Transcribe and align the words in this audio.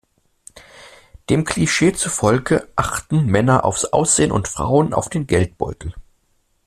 Dem 1.29 1.43
Klischee 1.45 1.93
zufolge 1.93 2.67
achten 2.75 3.27
Männer 3.27 3.63
aufs 3.63 3.85
Aussehen 3.85 4.31
und 4.31 4.47
Frauen 4.47 4.95
auf 4.95 5.09
den 5.09 5.27
Geldbeutel. 5.27 5.93